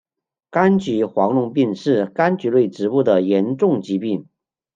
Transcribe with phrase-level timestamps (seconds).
[0.49, 4.27] 柑橘黄龙病是柑橘类植物的严重疾病。